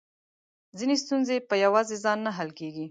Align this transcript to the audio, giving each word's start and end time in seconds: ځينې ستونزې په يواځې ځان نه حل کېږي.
ځينې 0.77 0.95
ستونزې 1.03 1.35
په 1.49 1.55
يواځې 1.65 1.95
ځان 2.03 2.17
نه 2.25 2.31
حل 2.37 2.49
کېږي. 2.59 2.79